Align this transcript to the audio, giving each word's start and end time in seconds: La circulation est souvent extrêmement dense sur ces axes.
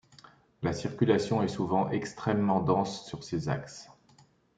La 0.63 0.73
circulation 0.73 1.43
est 1.43 1.47
souvent 1.47 1.91
extrêmement 1.91 2.59
dense 2.59 3.05
sur 3.05 3.23
ces 3.23 3.49
axes. 3.49 3.87